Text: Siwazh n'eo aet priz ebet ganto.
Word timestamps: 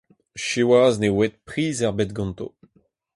Siwazh 0.45 0.97
n'eo 0.99 1.15
aet 1.23 1.35
priz 1.47 1.77
ebet 1.87 2.11
ganto. 2.17 2.47